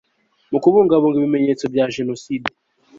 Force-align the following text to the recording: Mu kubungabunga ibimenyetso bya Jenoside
Mu 0.51 0.57
kubungabunga 0.63 1.17
ibimenyetso 1.19 1.65
bya 1.73 1.85
Jenoside 1.95 2.47